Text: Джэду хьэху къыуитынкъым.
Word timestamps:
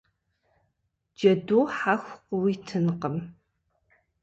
Джэду 1.17 1.61
хьэху 1.75 2.15
къыуитынкъым. 2.27 3.17